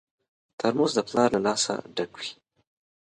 ترموز 0.59 0.91
د 0.95 0.99
پلار 1.07 1.29
له 1.35 1.39
لاسه 1.47 1.73
ډک 1.95 2.11
وي. 2.19 2.29